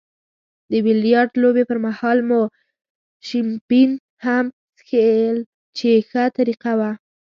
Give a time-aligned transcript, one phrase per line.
[0.71, 2.41] د بیلیارډ لوبې پرمهال مو
[3.27, 3.91] شیمپین
[4.25, 4.45] هم
[4.77, 5.37] څیښل
[5.77, 6.91] چې ښه طریقه وه.